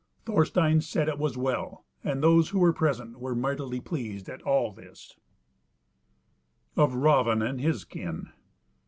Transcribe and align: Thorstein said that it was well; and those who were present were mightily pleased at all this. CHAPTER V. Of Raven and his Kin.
Thorstein 0.25 0.81
said 0.81 1.07
that 1.07 1.11
it 1.11 1.17
was 1.19 1.37
well; 1.37 1.85
and 2.03 2.23
those 2.23 2.49
who 2.49 2.57
were 2.57 2.73
present 2.73 3.19
were 3.19 3.35
mightily 3.35 3.79
pleased 3.79 4.29
at 4.29 4.41
all 4.41 4.71
this. 4.71 5.09
CHAPTER 6.69 6.75
V. 6.75 6.81
Of 6.81 6.95
Raven 6.95 7.43
and 7.43 7.61
his 7.61 7.85
Kin. 7.85 8.29